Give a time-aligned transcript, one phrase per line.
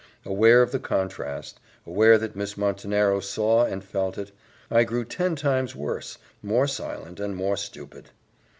[0.25, 4.31] Aware of the contrast, aware that Miss Montenero saw and felt it,
[4.71, 8.09] I grew ten times worse, more silent, and more stupid.